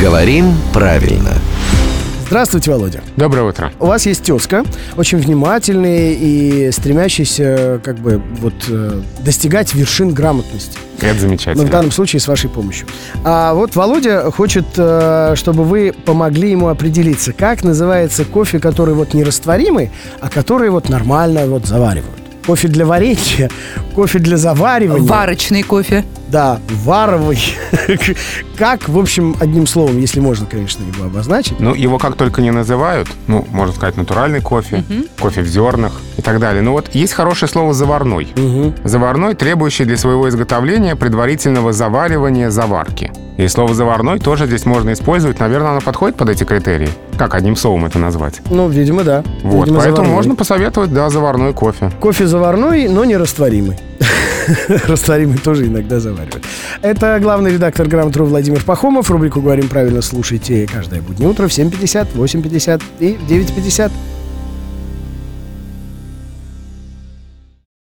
[0.00, 1.30] Говорим правильно.
[2.26, 3.00] Здравствуйте, Володя.
[3.16, 3.70] Доброе утро.
[3.78, 4.64] У вас есть тезка,
[4.96, 10.78] очень внимательный и стремящийся как бы вот э, достигать вершин грамотности.
[11.00, 11.66] Это Но замечательно.
[11.66, 12.88] в данном случае с вашей помощью.
[13.24, 19.12] А вот Володя хочет, э, чтобы вы помогли ему определиться, как называется кофе, который вот
[19.14, 19.90] нерастворимый,
[20.20, 22.23] а который вот нормально вот заваривают.
[22.46, 23.50] Кофе для варенья,
[23.94, 25.08] кофе для заваривания.
[25.08, 26.04] Варочный кофе.
[26.28, 27.38] Да, варовый.
[28.58, 31.60] Как, в общем, одним словом, если можно, конечно, его обозначить.
[31.60, 34.82] Ну, его как только не называют, ну, можно сказать, натуральный кофе,
[35.20, 36.62] кофе в зернах и так далее.
[36.62, 38.28] Но вот есть хорошее слово «заварной».
[38.36, 38.74] Мгм.
[38.84, 43.12] Заварной, требующий для своего изготовления предварительного заваривания заварки.
[43.36, 45.40] И слово «заварной» тоже здесь можно использовать.
[45.40, 46.88] Наверное, оно подходит под эти критерии.
[47.16, 48.40] Как одним словом это назвать?
[48.50, 49.22] Ну, видимо, да.
[49.42, 50.14] Вот, Видимо, поэтому заварной.
[50.14, 51.90] можно посоветовать, да, заварной кофе.
[52.00, 53.78] Кофе заварной, но не растворимый.
[54.88, 56.44] Растворимый тоже иногда заваривают.
[56.82, 59.10] Это главный редактор «Грамотру» Владимир Пахомов.
[59.10, 63.90] Рубрику «Говорим правильно» слушайте каждое буднее утро в 7.50, 8.50 и в 9.50.